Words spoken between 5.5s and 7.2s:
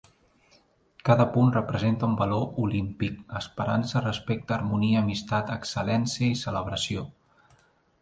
excel·lència i celebració.